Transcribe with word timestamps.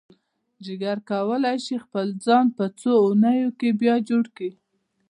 جگر 0.65 0.97
کولی 1.11 1.57
شي 1.65 1.75
خپل 1.85 2.07
ځان 2.25 2.45
په 2.57 2.65
څو 2.79 2.91
اونیو 3.05 3.49
کې 3.59 3.69
بیا 3.81 3.95
جوړ 4.09 4.23
کړي. 4.35 4.51